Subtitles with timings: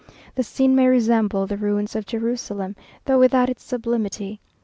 [0.33, 4.39] The scene may resemble the ruins of Jerusalem, though without its sublimity.